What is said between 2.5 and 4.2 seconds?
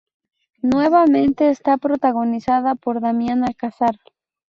por Damián Alcázar.